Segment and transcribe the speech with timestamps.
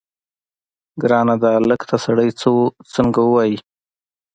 [1.01, 2.29] ګرانه دا الک ته سړی
[2.93, 3.57] څنګه ووايي.